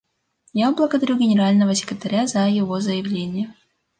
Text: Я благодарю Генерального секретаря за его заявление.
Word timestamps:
Я 0.53 0.71
благодарю 0.73 1.15
Генерального 1.19 1.75
секретаря 1.75 2.25
за 2.25 2.47
его 2.49 2.79
заявление. 2.79 3.53